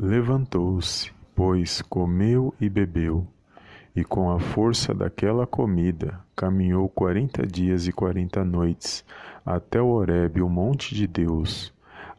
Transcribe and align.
Levantou-se, 0.00 1.10
pois, 1.34 1.82
comeu 1.82 2.54
e 2.60 2.68
bebeu, 2.68 3.26
e 3.96 4.04
com 4.04 4.30
a 4.30 4.38
força 4.38 4.94
daquela 4.94 5.44
comida 5.44 6.20
caminhou 6.36 6.88
quarenta 6.88 7.44
dias 7.44 7.88
e 7.88 7.92
quarenta 7.92 8.44
noites 8.44 9.04
até 9.44 9.82
o 9.82 9.88
Horebe, 9.88 10.40
o 10.40 10.48
monte 10.48 10.94
de 10.94 11.04
Deus. 11.08 11.74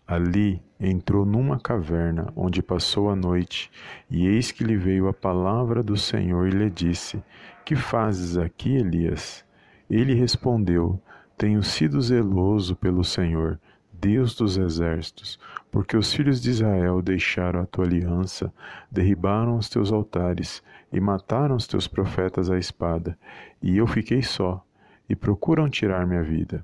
Ali 0.06 0.62
entrou 0.78 1.26
numa 1.26 1.58
caverna, 1.58 2.34
onde 2.36 2.62
passou 2.62 3.10
a 3.10 3.16
noite, 3.16 3.72
e 4.12 4.28
eis 4.28 4.52
que 4.52 4.66
lhe 4.66 4.76
veio 4.76 5.08
a 5.08 5.14
palavra 5.14 5.82
do 5.82 5.96
Senhor 5.96 6.50
e 6.50 6.52
lhe 6.52 6.70
disse: 6.70 7.24
Que 7.64 7.78
fazes 7.78 8.38
aqui, 8.38 8.76
Elias? 8.76 9.46
Ele 9.90 10.14
respondeu: 10.14 11.02
Tenho 11.38 11.64
sido 11.64 12.02
zeloso 12.02 12.76
pelo 12.76 13.06
Senhor 13.06 13.58
Deus 14.00 14.34
dos 14.34 14.58
exércitos, 14.58 15.38
porque 15.70 15.98
os 15.98 16.14
filhos 16.14 16.42
de 16.42 16.50
Israel 16.50 17.02
deixaram 17.02 17.62
a 17.62 17.66
tua 17.66 17.86
aliança, 17.86 18.54
derribaram 18.90 19.58
os 19.58 19.70
teus 19.70 19.92
altares 19.92 20.64
e 20.92 21.00
mataram 21.00 21.56
os 21.56 21.68
teus 21.68 21.88
profetas 21.88 22.50
à 22.50 22.58
espada, 22.58 23.18
e 23.62 23.78
eu 23.78 23.86
fiquei 23.86 24.22
só, 24.24 24.66
e 25.10 25.16
procuram 25.16 25.70
tirar 25.70 26.08
minha 26.08 26.24
vida. 26.24 26.64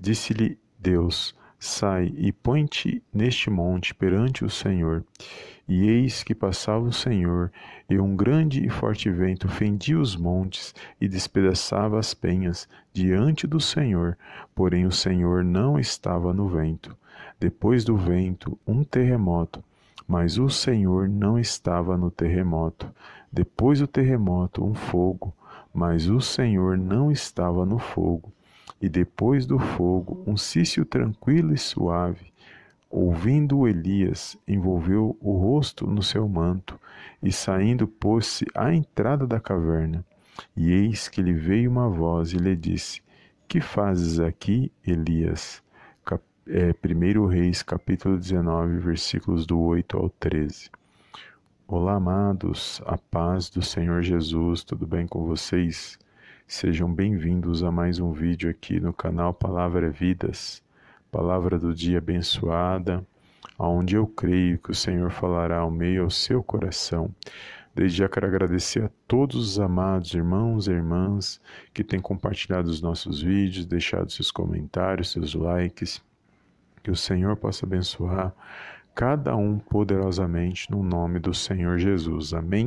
Disse-lhe 0.00 0.58
Deus: 0.78 1.34
Sai 1.62 2.14
e 2.16 2.32
põe-te 2.32 3.02
neste 3.12 3.50
monte 3.50 3.94
perante 3.94 4.46
o 4.46 4.48
Senhor. 4.48 5.04
E 5.68 5.90
eis 5.90 6.22
que 6.22 6.34
passava 6.34 6.86
o 6.86 6.92
Senhor, 6.92 7.52
e 7.88 8.00
um 8.00 8.16
grande 8.16 8.64
e 8.64 8.70
forte 8.70 9.10
vento 9.10 9.46
fendia 9.46 10.00
os 10.00 10.16
montes 10.16 10.74
e 10.98 11.06
despedaçava 11.06 11.98
as 11.98 12.14
penhas 12.14 12.66
diante 12.94 13.46
do 13.46 13.60
Senhor, 13.60 14.16
porém 14.54 14.86
o 14.86 14.90
Senhor 14.90 15.44
não 15.44 15.78
estava 15.78 16.32
no 16.32 16.48
vento. 16.48 16.96
Depois 17.38 17.84
do 17.84 17.94
vento, 17.94 18.58
um 18.66 18.82
terremoto, 18.82 19.62
mas 20.08 20.38
o 20.38 20.48
Senhor 20.48 21.10
não 21.10 21.38
estava 21.38 21.94
no 21.94 22.10
terremoto. 22.10 22.90
Depois 23.30 23.80
do 23.80 23.86
terremoto, 23.86 24.64
um 24.64 24.72
fogo, 24.72 25.34
mas 25.74 26.08
o 26.08 26.22
Senhor 26.22 26.78
não 26.78 27.12
estava 27.12 27.66
no 27.66 27.78
fogo. 27.78 28.32
E 28.80 28.88
depois 28.88 29.46
do 29.46 29.58
fogo, 29.58 30.22
um 30.26 30.36
cício 30.36 30.84
tranquilo 30.84 31.52
e 31.52 31.58
suave. 31.58 32.32
Ouvindo 32.88 33.68
Elias, 33.68 34.36
envolveu 34.48 35.16
o 35.20 35.36
rosto 35.36 35.86
no 35.86 36.02
seu 36.02 36.28
manto 36.28 36.80
e 37.22 37.30
saindo 37.30 37.86
pôs-se 37.86 38.46
à 38.54 38.74
entrada 38.74 39.26
da 39.26 39.38
caverna. 39.38 40.04
E 40.56 40.72
eis 40.72 41.08
que 41.08 41.20
lhe 41.20 41.34
veio 41.34 41.70
uma 41.70 41.88
voz 41.88 42.32
e 42.32 42.36
lhe 42.38 42.56
disse: 42.56 43.02
Que 43.46 43.60
fazes 43.60 44.18
aqui, 44.18 44.72
Elias? 44.84 45.62
Cap 46.04 46.24
é, 46.46 46.72
1 46.72 47.26
Reis, 47.26 47.62
capítulo 47.62 48.18
19, 48.18 48.78
versículos 48.78 49.46
do 49.46 49.60
8 49.60 49.96
ao 49.96 50.08
13. 50.08 50.70
Olá, 51.68 51.94
amados, 51.94 52.82
a 52.84 52.98
paz 52.98 53.48
do 53.48 53.62
Senhor 53.62 54.02
Jesus, 54.02 54.64
tudo 54.64 54.86
bem 54.86 55.06
com 55.06 55.24
vocês? 55.24 55.96
Sejam 56.52 56.92
bem-vindos 56.92 57.62
a 57.62 57.70
mais 57.70 58.00
um 58.00 58.10
vídeo 58.10 58.50
aqui 58.50 58.80
no 58.80 58.92
canal 58.92 59.32
Palavra 59.32 59.88
Vidas 59.88 60.60
palavra 61.08 61.56
do 61.56 61.72
dia 61.72 61.98
abençoada, 61.98 63.06
aonde 63.56 63.94
eu 63.94 64.04
creio 64.04 64.58
que 64.58 64.72
o 64.72 64.74
Senhor 64.74 65.12
falará 65.12 65.58
ao 65.58 65.70
meio 65.70 66.02
ao 66.02 66.10
seu 66.10 66.42
coração. 66.42 67.14
Desde 67.72 67.98
já 67.98 68.08
quero 68.08 68.26
agradecer 68.26 68.82
a 68.82 68.90
todos 69.06 69.36
os 69.36 69.60
amados 69.60 70.12
irmãos 70.12 70.66
e 70.66 70.72
irmãs 70.72 71.40
que 71.72 71.84
têm 71.84 72.00
compartilhado 72.00 72.68
os 72.68 72.82
nossos 72.82 73.22
vídeos, 73.22 73.64
deixado 73.64 74.10
seus 74.10 74.32
comentários, 74.32 75.12
seus 75.12 75.36
likes. 75.36 76.02
Que 76.82 76.90
o 76.90 76.96
Senhor 76.96 77.36
possa 77.36 77.64
abençoar 77.64 78.34
cada 78.92 79.36
um 79.36 79.56
poderosamente 79.56 80.68
no 80.68 80.82
nome 80.82 81.20
do 81.20 81.32
Senhor 81.32 81.78
Jesus. 81.78 82.34
Amém. 82.34 82.66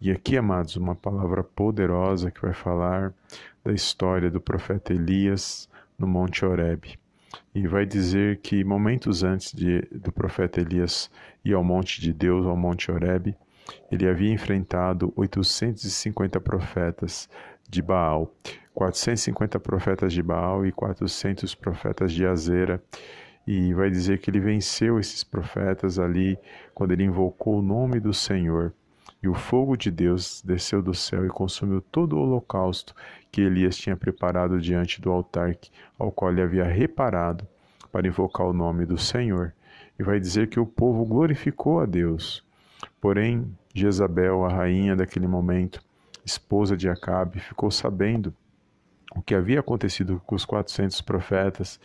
E 0.00 0.10
aqui, 0.10 0.36
amados, 0.36 0.76
uma 0.76 0.94
palavra 0.94 1.44
poderosa 1.44 2.30
que 2.30 2.40
vai 2.40 2.54
falar 2.54 3.12
da 3.62 3.72
história 3.72 4.30
do 4.30 4.40
profeta 4.40 4.94
Elias 4.94 5.68
no 5.98 6.06
Monte 6.06 6.44
Horebe 6.44 6.98
e 7.54 7.66
vai 7.66 7.84
dizer 7.84 8.38
que 8.38 8.64
momentos 8.64 9.22
antes 9.22 9.52
de, 9.52 9.82
do 9.92 10.10
profeta 10.12 10.60
Elias 10.60 11.10
ir 11.44 11.54
ao 11.54 11.64
monte 11.64 12.00
de 12.00 12.12
Deus, 12.12 12.46
ao 12.46 12.56
monte 12.56 12.90
Horebe, 12.90 13.36
ele 13.90 14.08
havia 14.08 14.32
enfrentado 14.32 15.12
850 15.16 16.40
profetas 16.40 17.28
de 17.68 17.82
Baal, 17.82 18.32
450 18.74 19.60
profetas 19.60 20.12
de 20.12 20.22
Baal 20.22 20.64
e 20.66 20.72
400 20.72 21.54
profetas 21.54 22.12
de 22.12 22.26
Azera. 22.26 22.82
E 23.46 23.74
vai 23.74 23.90
dizer 23.90 24.18
que 24.18 24.30
ele 24.30 24.40
venceu 24.40 24.98
esses 24.98 25.24
profetas 25.24 25.98
ali 25.98 26.38
quando 26.74 26.92
ele 26.92 27.04
invocou 27.04 27.58
o 27.58 27.62
nome 27.62 27.98
do 27.98 28.12
Senhor. 28.12 28.72
E 29.22 29.28
o 29.28 29.34
fogo 29.34 29.76
de 29.76 29.90
Deus 29.90 30.42
desceu 30.42 30.82
do 30.82 30.94
céu 30.94 31.26
e 31.26 31.28
consumiu 31.28 31.82
todo 31.82 32.16
o 32.16 32.20
holocausto 32.20 32.94
que 33.30 33.42
Elias 33.42 33.76
tinha 33.76 33.96
preparado 33.96 34.60
diante 34.60 35.00
do 35.00 35.10
altar 35.10 35.56
ao 35.98 36.10
qual 36.10 36.32
ele 36.32 36.40
havia 36.40 36.64
reparado 36.64 37.46
para 37.92 38.06
invocar 38.06 38.46
o 38.46 38.52
nome 38.52 38.86
do 38.86 38.96
Senhor. 38.96 39.52
E 39.98 40.02
vai 40.02 40.18
dizer 40.18 40.48
que 40.48 40.58
o 40.58 40.64
povo 40.64 41.04
glorificou 41.04 41.80
a 41.80 41.86
Deus. 41.86 42.42
Porém, 42.98 43.46
Jezabel, 43.74 44.44
a 44.44 44.48
rainha 44.48 44.96
daquele 44.96 45.26
momento, 45.26 45.82
esposa 46.24 46.74
de 46.74 46.88
Acabe, 46.88 47.40
ficou 47.40 47.70
sabendo 47.70 48.34
o 49.14 49.20
que 49.20 49.34
havia 49.34 49.60
acontecido 49.60 50.22
com 50.24 50.34
os 50.34 50.46
400 50.46 51.00
profetas 51.02 51.78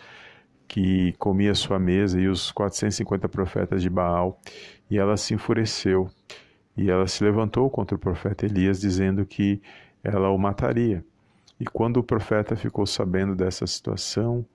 que 0.67 1.13
comia 1.19 1.53
sua 1.53 1.77
mesa 1.77 2.19
e 2.19 2.27
os 2.27 2.51
450 2.51 3.27
profetas 3.29 3.81
de 3.81 3.89
Baal, 3.89 4.39
e 4.89 4.97
ela 4.97 5.17
se 5.17 5.33
enfureceu 5.33 6.09
e 6.75 6.89
ela 6.89 7.07
se 7.07 7.23
levantou 7.23 7.69
contra 7.69 7.95
o 7.95 7.99
profeta 7.99 8.45
Elias, 8.45 8.79
dizendo 8.79 9.25
que 9.25 9.61
ela 10.03 10.29
o 10.29 10.37
mataria. 10.37 11.03
E 11.59 11.65
quando 11.65 11.97
o 11.97 12.03
profeta 12.03 12.55
ficou 12.55 12.85
sabendo 12.85 13.33
dessa 13.35 13.65
situação, 13.65 14.45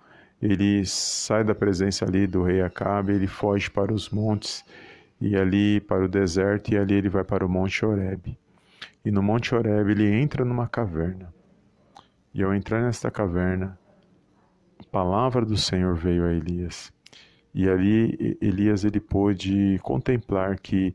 ele 0.41 0.85
sai 0.87 1.45
da 1.45 1.55
presença 1.55 2.05
ali 2.05 2.27
do 2.27 2.43
rei 2.43 2.63
Acabe, 2.63 3.13
ele 3.13 3.27
foge 3.27 3.71
para 3.71 3.93
os 3.93 4.11
montes 4.11 4.65
e 5.21 5.37
ali 5.37 5.81
para 5.81 6.05
o 6.05 6.09
deserto 6.09 6.73
e 6.73 6.79
ali 6.79 6.95
ele 6.95 7.09
vai 7.09 7.25
para 7.25 7.45
o 7.45 7.49
monte 7.49 7.85
Horebe. 7.85 8.39
E 9.05 9.11
no 9.11 9.23
monte 9.23 9.55
Horebe 9.55 9.93
ele 9.93 10.11
entra 10.11 10.45
numa 10.45 10.67
caverna. 10.67 11.33
E 12.33 12.43
ao 12.43 12.55
entrar 12.55 12.83
nesta 12.83 13.11
caverna, 13.11 13.79
a 14.79 14.85
palavra 14.85 15.45
do 15.45 15.57
Senhor 15.57 15.95
veio 15.95 16.25
a 16.25 16.33
Elias. 16.33 16.93
E 17.55 17.69
ali 17.69 18.39
Elias 18.41 18.85
ele 18.85 19.01
pôde 19.01 19.79
contemplar 19.83 20.59
que 20.59 20.95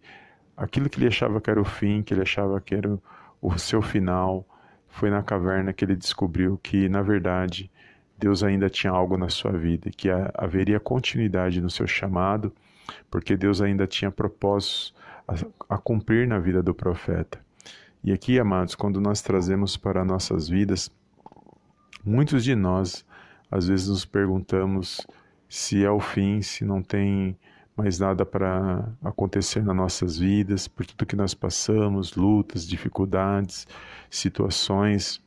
aquilo 0.55 0.89
que 0.89 0.99
ele 0.99 1.07
achava 1.07 1.41
que 1.41 1.49
era 1.49 1.61
o 1.61 1.65
fim, 1.65 2.01
que 2.01 2.13
ele 2.13 2.21
achava 2.21 2.59
que 2.61 2.75
era 2.75 2.97
o 3.41 3.57
seu 3.57 3.81
final, 3.81 4.45
foi 4.87 5.09
na 5.09 5.21
caverna 5.21 5.73
que 5.73 5.83
ele 5.83 5.95
descobriu 5.95 6.57
que, 6.57 6.87
na 6.87 7.01
verdade, 7.01 7.69
Deus 8.17 8.43
ainda 8.43 8.69
tinha 8.69 8.91
algo 8.91 9.17
na 9.17 9.29
sua 9.29 9.51
vida, 9.51 9.89
que 9.89 10.09
haveria 10.33 10.79
continuidade 10.79 11.61
no 11.61 11.69
seu 11.69 11.85
chamado, 11.85 12.53
porque 13.11 13.35
Deus 13.35 13.61
ainda 13.61 13.85
tinha 13.85 14.09
propósitos 14.09 14.93
a, 15.27 15.75
a 15.75 15.77
cumprir 15.77 16.27
na 16.27 16.39
vida 16.39 16.63
do 16.63 16.73
profeta. 16.73 17.39
E 18.03 18.11
aqui, 18.11 18.39
amados, 18.39 18.75
quando 18.75 19.01
nós 19.01 19.21
trazemos 19.21 19.75
para 19.75 20.05
nossas 20.05 20.47
vidas, 20.47 20.89
muitos 22.05 22.43
de 22.43 22.55
nós 22.55 23.05
às 23.51 23.67
vezes 23.67 23.89
nos 23.89 24.05
perguntamos 24.05 25.05
se 25.49 25.83
é 25.83 25.89
o 25.89 25.99
fim, 25.99 26.41
se 26.41 26.65
não 26.65 26.81
tem 26.81 27.37
mais 27.75 27.99
nada 27.99 28.25
para 28.25 28.87
acontecer 29.03 29.61
nas 29.61 29.75
nossas 29.75 30.17
vidas, 30.17 30.67
por 30.67 30.85
tudo 30.85 31.05
que 31.05 31.15
nós 31.15 31.33
passamos, 31.33 32.15
lutas, 32.15 32.65
dificuldades, 32.65 33.67
situações. 34.09 35.21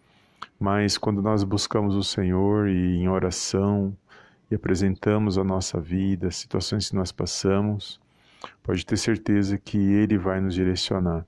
Mas 0.59 0.97
quando 0.97 1.21
nós 1.21 1.45
buscamos 1.45 1.95
o 1.95 2.03
Senhor 2.03 2.69
e 2.69 2.97
em 2.97 3.09
oração 3.09 3.95
e 4.51 4.55
apresentamos 4.55 5.37
a 5.37 5.45
nossa 5.45 5.79
vida, 5.79 6.29
as 6.29 6.37
situações 6.37 6.89
que 6.89 6.97
nós 6.97 7.13
passamos, 7.13 8.01
pode 8.63 8.85
ter 8.87 8.97
certeza 8.97 9.59
que 9.59 9.77
Ele 9.77 10.17
vai 10.17 10.41
nos 10.41 10.55
direcionar. 10.55 11.27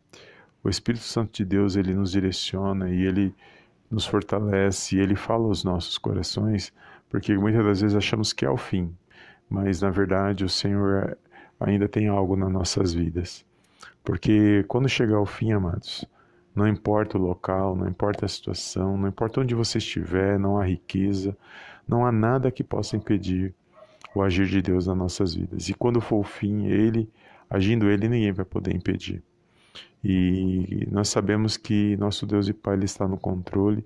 O 0.65 0.71
Espírito 0.71 1.05
Santo 1.05 1.33
de 1.33 1.45
Deus, 1.45 1.77
Ele 1.77 1.95
nos 1.95 2.13
direciona 2.13 2.89
e 2.89 3.03
Ele 3.03 3.35
nos 3.91 4.07
fortalece 4.07 4.97
e 4.97 5.01
Ele 5.01 5.17
fala 5.17 5.45
aos 5.45 5.65
nossos 5.65 5.99
corações, 5.99 6.73
porque 7.11 7.37
muitas 7.37 7.65
das 7.65 7.81
vezes 7.83 7.97
achamos 7.97 8.33
que 8.33 8.45
é 8.45 8.51
o 8.51 8.57
fim, 8.57 8.95
mas 9.51 9.83
na 9.83 9.91
verdade 9.91 10.45
o 10.45 10.49
Senhor 10.49 11.19
ainda 11.59 11.89
tem 11.89 12.09
algo 12.09 12.37
nas 12.37 12.51
nossas 12.51 12.95
vidas. 12.95 13.45
Porque 14.05 14.65
quando 14.69 14.89
chegar 14.89 15.17
ao 15.17 15.27
fim, 15.27 15.53
amados, 15.53 16.07
não 16.55 16.67
importa 16.67 17.19
o 17.19 17.21
local, 17.21 17.77
não 17.77 17.89
importa 17.89 18.25
a 18.25 18.29
situação, 18.29 18.97
não 18.97 19.09
importa 19.09 19.41
onde 19.41 19.55
você 19.55 19.79
estiver, 19.79 20.39
não 20.39 20.59
há 20.59 20.65
riqueza, 20.65 21.37
não 21.87 22.07
há 22.07 22.13
nada 22.13 22.51
que 22.51 22.65
possa 22.65 22.97
impedir 22.97 23.55
o 24.15 24.23
agir 24.23 24.47
de 24.47 24.63
Deus 24.63 24.87
nas 24.87 24.97
nossas 24.97 25.35
vidas. 25.35 25.69
E 25.69 25.75
quando 25.75 26.01
for 26.01 26.21
o 26.21 26.25
fim, 26.25 26.67
ele, 26.67 27.09
agindo 27.49 27.91
ele, 27.91 28.09
ninguém 28.09 28.33
vai 28.33 28.45
poder 28.45 28.75
impedir. 28.75 29.23
E 30.03 30.89
nós 30.91 31.09
sabemos 31.09 31.57
que 31.57 31.97
nosso 31.97 32.27
Deus 32.27 32.49
e 32.49 32.55
Pai 32.55 32.75
ele 32.75 32.87
está 32.87 33.07
no 33.07 33.19
controle 33.19 33.85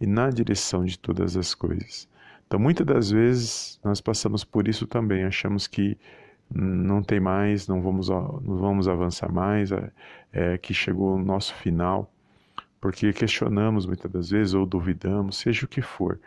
e 0.00 0.06
na 0.06 0.30
direção 0.30 0.84
de 0.84 0.98
todas 0.98 1.36
as 1.36 1.54
coisas. 1.54 2.08
Então, 2.46 2.60
muitas 2.60 2.86
das 2.86 3.10
vezes, 3.10 3.80
nós 3.82 4.00
passamos 4.00 4.44
por 4.44 4.68
isso 4.68 4.86
também. 4.86 5.24
Achamos 5.24 5.66
que 5.66 5.98
não 6.54 7.02
tem 7.02 7.18
mais, 7.18 7.66
não 7.66 7.82
vamos, 7.82 8.08
não 8.08 8.56
vamos 8.56 8.88
avançar 8.88 9.32
mais, 9.32 9.72
é, 9.72 9.90
é, 10.32 10.58
que 10.58 10.72
chegou 10.72 11.16
o 11.16 11.22
nosso 11.22 11.54
final, 11.54 12.12
porque 12.80 13.12
questionamos 13.12 13.84
muitas 13.84 14.10
das 14.10 14.30
vezes 14.30 14.54
ou 14.54 14.64
duvidamos, 14.64 15.38
seja 15.38 15.66
o 15.66 15.68
que 15.68 15.82
for. 15.82 16.20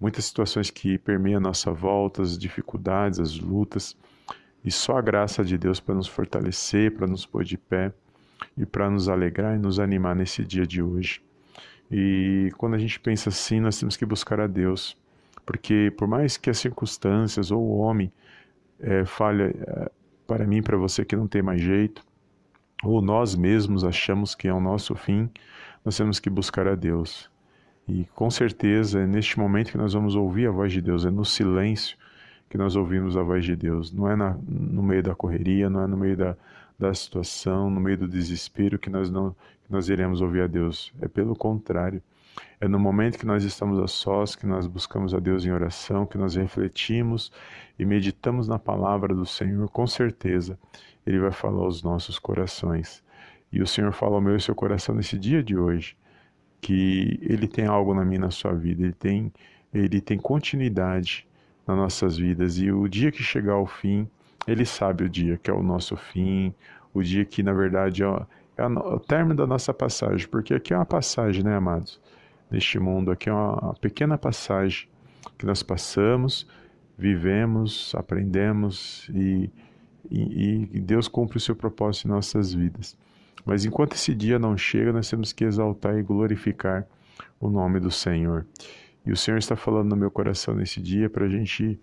Muitas 0.00 0.24
situações 0.24 0.70
que 0.70 0.96
permeiam 0.96 1.36
a 1.36 1.42
nossa 1.42 1.70
volta, 1.72 2.22
as 2.22 2.38
dificuldades, 2.38 3.20
as 3.20 3.38
lutas, 3.38 3.94
e 4.64 4.70
só 4.70 4.96
a 4.96 5.02
graça 5.02 5.44
de 5.44 5.58
Deus 5.58 5.78
para 5.78 5.94
nos 5.94 6.06
fortalecer, 6.06 6.94
para 6.94 7.06
nos 7.06 7.26
pôr 7.26 7.44
de 7.44 7.58
pé 7.58 7.92
e 8.56 8.64
para 8.64 8.88
nos 8.90 9.08
alegrar 9.10 9.56
e 9.56 9.58
nos 9.58 9.78
animar 9.78 10.16
nesse 10.16 10.42
dia 10.42 10.66
de 10.66 10.82
hoje. 10.82 11.22
E 11.90 12.50
quando 12.56 12.74
a 12.74 12.78
gente 12.78 12.98
pensa 12.98 13.28
assim, 13.28 13.60
nós 13.60 13.78
temos 13.78 13.96
que 13.96 14.06
buscar 14.06 14.40
a 14.40 14.46
Deus, 14.46 14.96
porque 15.50 15.92
por 15.98 16.06
mais 16.06 16.36
que 16.36 16.48
as 16.48 16.58
circunstâncias 16.58 17.50
ou 17.50 17.60
o 17.60 17.78
homem 17.78 18.12
é, 18.78 19.04
falha 19.04 19.52
é, 19.52 19.90
para 20.24 20.46
mim, 20.46 20.62
para 20.62 20.76
você 20.76 21.04
que 21.04 21.16
não 21.16 21.26
tem 21.26 21.42
mais 21.42 21.60
jeito, 21.60 22.04
ou 22.84 23.02
nós 23.02 23.34
mesmos 23.34 23.82
achamos 23.82 24.32
que 24.32 24.46
é 24.46 24.54
o 24.54 24.60
nosso 24.60 24.94
fim, 24.94 25.28
nós 25.84 25.96
temos 25.96 26.20
que 26.20 26.30
buscar 26.30 26.68
a 26.68 26.76
Deus. 26.76 27.28
E 27.88 28.04
com 28.14 28.30
certeza 28.30 29.00
é 29.00 29.06
neste 29.08 29.40
momento 29.40 29.72
que 29.72 29.76
nós 29.76 29.92
vamos 29.92 30.14
ouvir 30.14 30.46
a 30.46 30.52
voz 30.52 30.72
de 30.72 30.80
Deus, 30.80 31.04
é 31.04 31.10
no 31.10 31.24
silêncio 31.24 31.98
que 32.48 32.56
nós 32.56 32.76
ouvimos 32.76 33.16
a 33.16 33.22
voz 33.24 33.44
de 33.44 33.56
Deus. 33.56 33.92
Não 33.92 34.08
é 34.08 34.14
na, 34.14 34.38
no 34.46 34.84
meio 34.84 35.02
da 35.02 35.16
correria, 35.16 35.68
não 35.68 35.82
é 35.82 35.86
no 35.88 35.96
meio 35.96 36.16
da, 36.16 36.36
da 36.78 36.94
situação, 36.94 37.68
no 37.68 37.80
meio 37.80 37.98
do 37.98 38.06
desespero 38.06 38.78
que 38.78 38.88
nós 38.88 39.10
não 39.10 39.34
que 39.64 39.72
nós 39.72 39.88
iremos 39.88 40.20
ouvir 40.20 40.42
a 40.42 40.46
Deus. 40.46 40.92
É 41.00 41.08
pelo 41.08 41.34
contrário. 41.34 42.00
É 42.60 42.68
no 42.68 42.78
momento 42.78 43.18
que 43.18 43.24
nós 43.24 43.42
estamos 43.42 43.78
a 43.78 43.86
sós, 43.86 44.36
que 44.36 44.46
nós 44.46 44.66
buscamos 44.66 45.14
a 45.14 45.18
Deus 45.18 45.46
em 45.46 45.50
oração, 45.50 46.04
que 46.04 46.18
nós 46.18 46.34
refletimos 46.34 47.32
e 47.78 47.86
meditamos 47.86 48.46
na 48.46 48.58
palavra 48.58 49.14
do 49.14 49.24
Senhor, 49.24 49.66
com 49.70 49.86
certeza 49.86 50.58
Ele 51.06 51.18
vai 51.18 51.32
falar 51.32 51.62
aos 51.62 51.82
nossos 51.82 52.18
corações. 52.18 53.02
E 53.50 53.62
o 53.62 53.66
Senhor 53.66 53.92
fala 53.92 54.16
ao 54.16 54.20
meu 54.20 54.36
e 54.36 54.40
seu 54.40 54.54
coração 54.54 54.94
nesse 54.94 55.18
dia 55.18 55.42
de 55.42 55.56
hoje, 55.56 55.96
que 56.60 57.18
Ele 57.22 57.48
tem 57.48 57.64
algo 57.64 57.94
na 57.94 58.04
minha 58.04 58.20
na 58.20 58.30
sua 58.30 58.52
vida, 58.52 58.82
Ele 58.82 58.92
tem, 58.92 59.32
ele 59.72 60.00
tem 60.00 60.18
continuidade 60.18 61.26
nas 61.66 61.76
nossas 61.76 62.18
vidas. 62.18 62.58
E 62.58 62.70
o 62.70 62.86
dia 62.86 63.10
que 63.10 63.22
chegar 63.22 63.54
ao 63.54 63.66
fim, 63.66 64.06
Ele 64.46 64.66
sabe 64.66 65.04
o 65.04 65.08
dia 65.08 65.38
que 65.38 65.50
é 65.50 65.54
o 65.54 65.62
nosso 65.62 65.96
fim, 65.96 66.54
o 66.92 67.02
dia 67.02 67.24
que, 67.24 67.42
na 67.42 67.54
verdade, 67.54 68.04
é, 68.04 68.26
é 68.58 68.66
o 68.66 69.00
término 69.00 69.34
da 69.34 69.46
nossa 69.46 69.72
passagem, 69.72 70.28
porque 70.28 70.52
aqui 70.52 70.74
é 70.74 70.76
uma 70.76 70.84
passagem, 70.84 71.42
né, 71.42 71.56
amados? 71.56 71.98
Neste 72.50 72.78
mundo, 72.78 73.10
aqui 73.10 73.28
é 73.28 73.32
uma 73.32 73.74
pequena 73.74 74.18
passagem 74.18 74.88
que 75.38 75.46
nós 75.46 75.62
passamos, 75.62 76.46
vivemos, 76.98 77.94
aprendemos 77.94 79.08
e, 79.14 79.50
e, 80.10 80.68
e 80.72 80.80
Deus 80.80 81.06
cumpre 81.06 81.36
o 81.36 81.40
seu 81.40 81.54
propósito 81.54 82.06
em 82.06 82.10
nossas 82.10 82.52
vidas. 82.52 82.96
Mas 83.44 83.64
enquanto 83.64 83.94
esse 83.94 84.14
dia 84.14 84.38
não 84.38 84.56
chega, 84.56 84.92
nós 84.92 85.08
temos 85.08 85.32
que 85.32 85.44
exaltar 85.44 85.96
e 85.96 86.02
glorificar 86.02 86.86
o 87.38 87.48
nome 87.48 87.80
do 87.80 87.90
Senhor. 87.90 88.46
E 89.04 89.12
o 89.12 89.16
Senhor 89.16 89.38
está 89.38 89.56
falando 89.56 89.90
no 89.90 89.96
meu 89.96 90.10
coração 90.10 90.54
nesse 90.54 90.80
dia 90.80 91.08
para 91.08 91.26
a 91.26 91.28
gente 91.28 91.80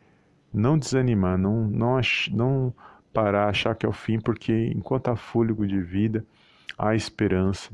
não 0.53 0.77
desanimar, 0.77 1.37
não, 1.37 1.67
não, 1.67 1.99
não 2.31 2.73
parar, 3.13 3.49
achar 3.49 3.75
que 3.75 3.85
é 3.85 3.89
o 3.89 3.93
fim, 3.93 4.19
porque 4.19 4.71
enquanto 4.75 5.07
há 5.07 5.15
fôlego 5.15 5.65
de 5.65 5.81
vida, 5.81 6.25
há 6.77 6.95
esperança, 6.95 7.71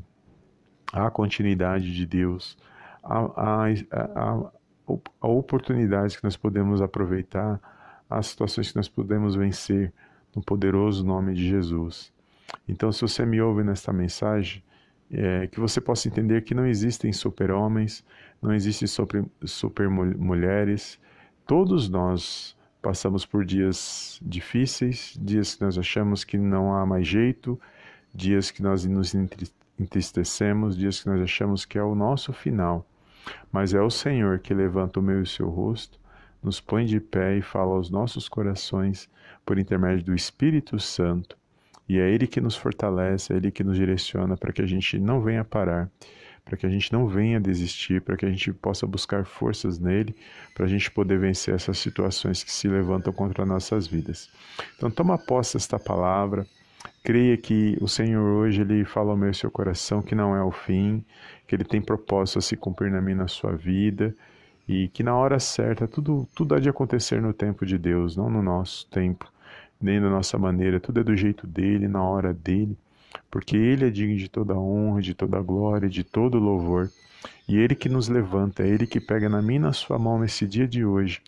há 0.92 1.10
continuidade 1.10 1.94
de 1.94 2.06
Deus, 2.06 2.56
há, 3.04 3.20
há, 3.36 3.66
há, 3.92 4.50
há 5.20 5.28
oportunidades 5.28 6.16
que 6.16 6.24
nós 6.24 6.36
podemos 6.36 6.80
aproveitar, 6.82 7.60
há 8.08 8.22
situações 8.22 8.70
que 8.70 8.76
nós 8.76 8.88
podemos 8.88 9.34
vencer 9.34 9.92
no 10.34 10.42
poderoso 10.42 11.04
nome 11.04 11.34
de 11.34 11.48
Jesus. 11.48 12.12
Então, 12.68 12.90
se 12.90 13.02
você 13.02 13.24
me 13.24 13.40
ouve 13.40 13.62
nesta 13.62 13.92
mensagem, 13.92 14.62
é, 15.10 15.46
que 15.46 15.60
você 15.60 15.80
possa 15.80 16.08
entender 16.08 16.42
que 16.42 16.54
não 16.54 16.66
existem 16.66 17.12
super-homens, 17.12 18.04
não 18.42 18.52
existem 18.52 18.88
super-mulheres, 19.44 20.98
todos 21.46 21.88
nós 21.88 22.56
Passamos 22.84 23.24
por 23.24 23.46
dias 23.46 24.20
difíceis, 24.22 25.18
dias 25.18 25.54
que 25.54 25.64
nós 25.64 25.78
achamos 25.78 26.22
que 26.22 26.36
não 26.36 26.74
há 26.74 26.84
mais 26.84 27.08
jeito, 27.08 27.58
dias 28.14 28.50
que 28.50 28.62
nós 28.62 28.84
nos 28.84 29.14
entristecemos, 29.78 30.76
dias 30.76 31.00
que 31.00 31.08
nós 31.08 31.18
achamos 31.22 31.64
que 31.64 31.78
é 31.78 31.82
o 31.82 31.94
nosso 31.94 32.30
final. 32.30 32.86
Mas 33.52 33.74
é 33.74 33.80
o 33.80 33.90
Senhor 33.90 34.38
que 34.38 34.54
levanta 34.54 35.00
o 35.00 35.02
meu 35.02 35.20
e 35.20 35.22
o 35.22 35.26
seu 35.26 35.48
rosto, 35.48 35.98
nos 36.42 36.60
põe 36.60 36.84
de 36.84 37.00
pé 37.00 37.38
e 37.38 37.42
fala 37.42 37.74
aos 37.74 37.90
nossos 37.90 38.28
corações 38.28 39.08
por 39.46 39.58
intermédio 39.58 40.04
do 40.04 40.14
Espírito 40.14 40.78
Santo. 40.78 41.36
E 41.88 41.98
é 41.98 42.10
Ele 42.10 42.26
que 42.26 42.40
nos 42.40 42.56
fortalece, 42.56 43.32
é 43.32 43.36
Ele 43.36 43.50
que 43.50 43.64
nos 43.64 43.76
direciona 43.76 44.36
para 44.36 44.52
que 44.52 44.62
a 44.62 44.66
gente 44.66 44.98
não 44.98 45.20
venha 45.20 45.44
parar 45.44 45.90
para 46.44 46.56
que 46.56 46.66
a 46.66 46.68
gente 46.68 46.92
não 46.92 47.08
venha 47.08 47.40
desistir, 47.40 48.02
para 48.02 48.16
que 48.16 48.26
a 48.26 48.30
gente 48.30 48.52
possa 48.52 48.86
buscar 48.86 49.24
forças 49.24 49.78
nele, 49.78 50.14
para 50.54 50.66
a 50.66 50.68
gente 50.68 50.90
poder 50.90 51.18
vencer 51.18 51.54
essas 51.54 51.78
situações 51.78 52.44
que 52.44 52.52
se 52.52 52.68
levantam 52.68 53.12
contra 53.12 53.46
nossas 53.46 53.86
vidas. 53.86 54.28
Então 54.76 54.90
toma 54.90 55.16
posse 55.16 55.54
desta 55.54 55.78
palavra, 55.78 56.46
creia 57.02 57.36
que 57.36 57.76
o 57.80 57.88
Senhor 57.88 58.22
hoje 58.22 58.60
ele 58.62 58.84
fala 58.84 59.10
ao 59.10 59.16
meu 59.16 59.32
seu 59.34 59.50
coração 59.50 60.02
que 60.02 60.14
não 60.14 60.34
é 60.34 60.42
o 60.42 60.50
fim, 60.50 61.04
que 61.46 61.54
ele 61.54 61.64
tem 61.64 61.80
propósito 61.80 62.38
a 62.38 62.42
se 62.42 62.56
cumprir 62.56 62.90
na 62.90 63.00
minha 63.00 63.16
na 63.16 63.28
sua 63.28 63.54
vida 63.54 64.14
e 64.68 64.88
que 64.88 65.02
na 65.02 65.14
hora 65.16 65.38
certa 65.38 65.86
tudo 65.86 66.28
tudo 66.34 66.54
há 66.54 66.60
de 66.60 66.68
acontecer 66.68 67.20
no 67.20 67.32
tempo 67.32 67.66
de 67.66 67.78
Deus, 67.78 68.16
não 68.16 68.30
no 68.30 68.42
nosso 68.42 68.88
tempo, 68.90 69.30
nem 69.80 70.00
da 70.00 70.08
nossa 70.08 70.38
maneira, 70.38 70.80
tudo 70.80 71.00
é 71.00 71.04
do 71.04 71.16
jeito 71.16 71.46
dele, 71.46 71.88
na 71.88 72.02
hora 72.02 72.32
dele 72.32 72.76
porque 73.30 73.56
Ele 73.56 73.86
é 73.86 73.90
digno 73.90 74.16
de 74.16 74.28
toda 74.28 74.54
honra, 74.54 75.02
de 75.02 75.14
toda 75.14 75.40
glória, 75.40 75.88
de 75.88 76.04
todo 76.04 76.38
louvor. 76.38 76.88
E 77.48 77.56
Ele 77.56 77.74
que 77.74 77.88
nos 77.88 78.08
levanta, 78.08 78.62
é 78.62 78.68
Ele 78.68 78.86
que 78.86 79.00
pega 79.00 79.28
na 79.28 79.42
minha 79.42 79.60
na 79.60 79.72
sua 79.72 79.98
mão 79.98 80.18
nesse 80.18 80.46
dia 80.46 80.68
de 80.68 80.84
hoje 80.84 81.20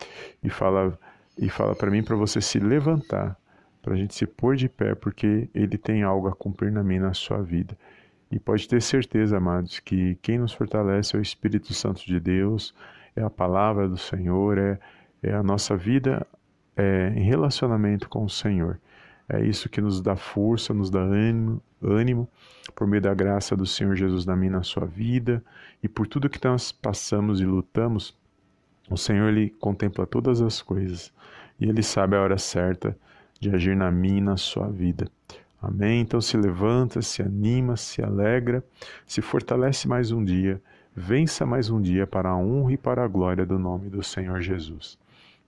e 0.42 0.48
fala 0.48 0.98
e 1.38 1.50
fala 1.50 1.74
para 1.74 1.90
mim 1.90 2.02
para 2.02 2.16
você 2.16 2.40
se 2.40 2.58
levantar, 2.58 3.36
para 3.86 3.94
a 3.94 3.96
gente 3.96 4.16
se 4.16 4.26
pôr 4.26 4.56
de 4.56 4.68
pé, 4.68 4.96
porque 4.96 5.48
Ele 5.54 5.78
tem 5.78 6.02
algo 6.02 6.26
a 6.26 6.34
cumprir 6.34 6.72
na 6.72 6.82
minha 6.82 7.02
na 7.02 7.14
sua 7.14 7.40
vida. 7.40 7.78
E 8.28 8.36
pode 8.36 8.68
ter 8.68 8.82
certeza, 8.82 9.36
amados, 9.36 9.78
que 9.78 10.16
quem 10.20 10.38
nos 10.38 10.52
fortalece 10.52 11.14
é 11.14 11.20
o 11.20 11.22
Espírito 11.22 11.72
Santo 11.72 12.04
de 12.04 12.18
Deus, 12.18 12.74
é 13.14 13.22
a 13.22 13.30
palavra 13.30 13.88
do 13.88 13.96
Senhor, 13.96 14.58
é, 14.58 14.80
é 15.22 15.32
a 15.32 15.40
nossa 15.40 15.76
vida 15.76 16.26
é, 16.76 17.12
em 17.14 17.22
relacionamento 17.22 18.08
com 18.08 18.24
o 18.24 18.28
Senhor. 18.28 18.80
É 19.28 19.40
isso 19.46 19.68
que 19.68 19.80
nos 19.80 20.00
dá 20.00 20.16
força, 20.16 20.74
nos 20.74 20.90
dá 20.90 20.98
ânimo, 20.98 21.62
ânimo 21.80 22.28
por 22.74 22.88
meio 22.88 23.02
da 23.02 23.14
graça 23.14 23.56
do 23.56 23.66
Senhor 23.66 23.94
Jesus 23.94 24.26
na 24.26 24.34
minha 24.34 24.50
na 24.50 24.64
sua 24.64 24.84
vida 24.84 25.44
e 25.80 25.88
por 25.88 26.08
tudo 26.08 26.28
que 26.28 26.44
nós 26.44 26.72
passamos 26.72 27.40
e 27.40 27.44
lutamos. 27.44 28.16
O 28.90 28.96
Senhor 28.96 29.28
ele 29.28 29.50
contempla 29.60 30.04
todas 30.08 30.42
as 30.42 30.60
coisas 30.60 31.12
e 31.60 31.68
ele 31.68 31.84
sabe 31.84 32.16
a 32.16 32.20
hora 32.20 32.36
certa 32.36 32.98
de 33.40 33.50
agir 33.54 33.76
na 33.76 33.90
minha 33.90 34.18
e 34.18 34.20
na 34.20 34.36
sua 34.36 34.68
vida. 34.68 35.10
Amém? 35.60 36.00
Então 36.00 36.20
se 36.20 36.36
levanta, 36.36 37.02
se 37.02 37.22
anima, 37.22 37.76
se 37.76 38.02
alegra, 38.02 38.62
se 39.06 39.20
fortalece 39.20 39.88
mais 39.88 40.10
um 40.12 40.24
dia, 40.24 40.60
vença 40.94 41.44
mais 41.44 41.70
um 41.70 41.80
dia 41.80 42.06
para 42.06 42.28
a 42.28 42.36
honra 42.36 42.72
e 42.72 42.76
para 42.76 43.04
a 43.04 43.08
glória 43.08 43.44
do 43.44 43.58
nome 43.58 43.88
do 43.88 44.02
Senhor 44.02 44.40
Jesus. 44.40 44.98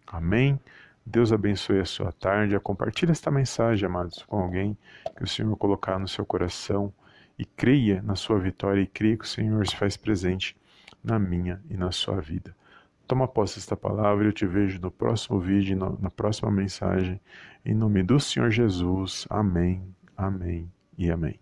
Amém? 0.07 0.59
Deus 1.05 1.33
abençoe 1.33 1.81
a 1.81 1.85
sua 1.85 2.13
tarde. 2.13 2.59
Compartilhe 2.61 3.13
esta 3.13 3.31
mensagem, 3.31 3.87
amados, 3.87 4.23
com 4.25 4.39
alguém 4.39 4.77
que 5.17 5.25
o 5.25 5.27
Senhor 5.27 5.57
colocar 5.57 5.99
no 5.99 6.09
seu 6.09 6.25
coração 6.27 6.93
e 7.39 7.45
creia 7.45 8.03
na 8.03 8.15
sua 8.15 8.39
vitória 8.39 8.83
e 8.83 8.87
creia 8.87 9.17
que 9.17 9.25
o 9.25 9.29
Senhor 9.29 9.67
se 9.67 9.77
faz 9.77 9.97
presente 9.97 10.57
na 11.03 11.19
minha 11.19 11.63
e 11.71 11.77
na 11.77 11.93
sua 11.93 12.21
vida. 12.21 12.55
Toma 13.09 13.27
posse 13.27 13.57
desta 13.57 13.75
palavra 13.75 14.25
e 14.25 14.29
eu 14.29 14.33
te 14.35 14.47
vejo 14.47 14.79
no 14.83 14.91
próximo 14.91 15.41
vídeo, 15.41 15.97
na 15.99 16.11
próxima 16.11 16.51
mensagem. 16.51 17.19
Em 17.65 17.75
nome 17.75 18.03
do 18.03 18.21
Senhor 18.21 18.51
Jesus. 18.51 19.27
Amém, 19.31 19.83
amém 20.15 20.71
e 20.99 21.11
amém. 21.11 21.41